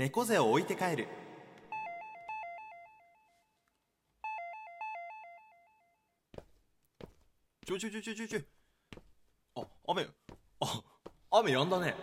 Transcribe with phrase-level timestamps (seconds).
[0.00, 1.06] 猫背を置いて帰る。
[7.66, 8.26] ちょちょちょちょちょ。
[8.26, 8.40] ちょ
[9.56, 10.06] あ雨。
[10.60, 10.82] あ
[11.32, 11.94] 雨やんだね。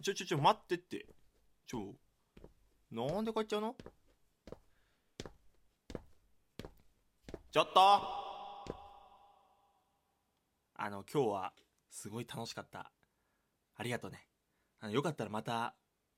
[0.00, 1.06] ちょちょちょ待ってって。
[1.66, 1.96] ちょ
[2.92, 3.74] なんで帰っちゃうの？
[7.50, 7.80] ちょっと。
[10.76, 11.52] あの今日は
[11.90, 12.92] すごい楽しかった。
[13.74, 14.28] ありがとうね。
[14.78, 15.74] あのよかったらまた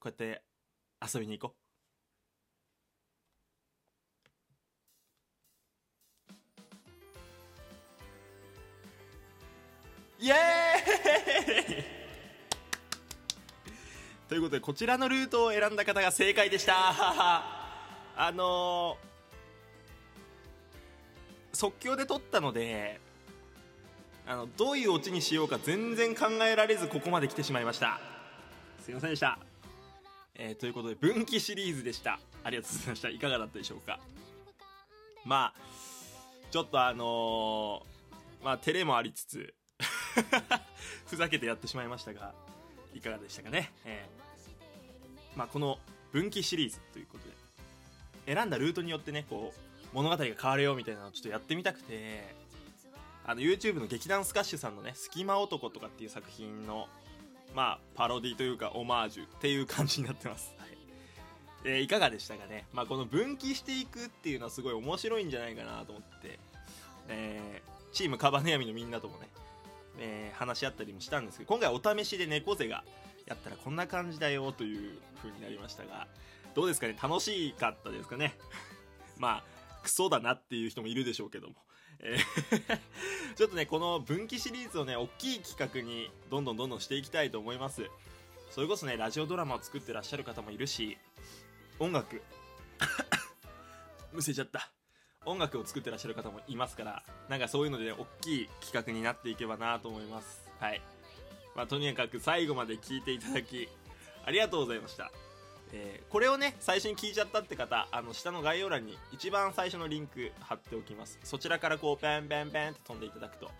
[0.06, 0.42] こうやって
[1.14, 1.54] 遊びに行こ
[10.20, 10.24] う。
[10.24, 11.84] イエーイ。
[14.28, 16.74] ということでこちらのルートを選んだ方が正解でした。
[18.16, 19.06] あのー
[21.52, 23.00] 即興で撮ったので
[24.26, 27.98] あのどういうオチにしようか全然考えられずここまで来てしまいました。
[28.84, 29.38] すいませんでした、
[30.38, 32.18] えーということで分岐シリーズでした。
[32.44, 33.08] ありがとうございました。
[33.08, 33.98] いかがだったでしょうか？
[35.24, 35.60] まあ
[36.50, 39.54] ちょっとあのーまあ照れもありつつ
[41.06, 42.32] ふざけてやってしまいましたが
[42.94, 45.78] いかがでしたかね、えーまあ、この
[46.12, 49.60] 分岐シリーズということで選んだルートによってねこう
[49.92, 52.34] 物語が変わるよみたいなのをちょっとやってみたくて
[53.24, 56.88] あの YouTube の劇団スカッシュさんのね「隙間男」とかっていう作品の
[57.56, 60.68] まあパロディというかオマージュっていう感じになってます、はい。
[61.64, 66.38] えーいかがでしたかね、まあ、この分岐していくっていうのはすごい面白いんじゃないかなと思って、
[67.08, 69.28] えーチームカバネヤミのみんなともね、
[69.98, 72.84] えー話し合ったりもしたんですけど今回お試しで猫背が
[73.24, 76.06] やったらこんな感じだよという風になりましたが
[76.54, 76.96] どうですかね？
[77.02, 78.36] 楽しかったですかね？
[79.16, 79.44] まあ
[79.82, 81.54] クソだなっていう人もいるでしょうけども、
[82.00, 82.18] え
[83.36, 87.88] ちょっとねこの分岐シリーズをね大きい企画にどんどんどんどんしていきたいと思います。
[88.50, 90.96] それこそねラジオドラマを作ってらっしゃる方もいるし
[91.78, 92.22] 音楽。
[94.12, 94.70] むせちゃった。
[95.24, 100.48] 音楽を作ってらっしゃる方もいますからなんかそういうので、ね、大きい企画になっていけばなと思います。
[100.60, 100.80] はい。
[101.54, 103.68] まあとにかく最後まで聞いていただき
[104.24, 105.10] ありがとうございました。
[105.72, 111.18] えーこれをね最初に聞いちゃったって方あの下の概要欄に一番最初のリンク貼っておきます。
[111.24, 113.50] そちらからこうペンペンペンって飛んでいただくと、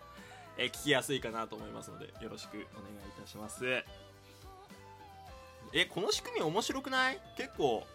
[0.57, 3.65] えー聞きやすいかなと思いますのでよろしくお願いいたします。
[5.73, 7.19] えこの仕組み面白くない？
[7.35, 7.85] 結構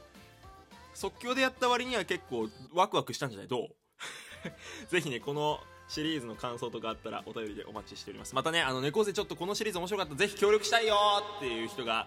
[0.94, 3.48] 即興でやった割には結構ワクワクしたんじゃない？
[3.48, 3.68] どう？
[4.90, 5.58] ぜひねこの
[5.88, 8.34] シリーズの感想とかあったらお便りでお待ちしております。
[8.34, 10.96] またねあの猫背ちょっとこのシリーズ面白かったぜひ協力したいよ
[11.38, 12.06] っていう人が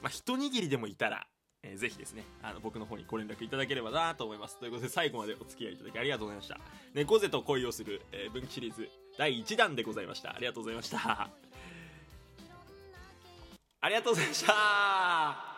[0.00, 1.26] まあ、一握りでもいたら、
[1.62, 4.58] えーぜひですね、あの、僕の方にご連絡いただければなと思います。
[4.58, 6.58] ということで、最後までお付き合いいただきありがとうございました。
[6.94, 10.34] 猫背と恋をする、えー分岐シリーズ第1弾でございました。
[10.34, 11.30] ありがとうございました。
[13.80, 15.57] ありがとうございました。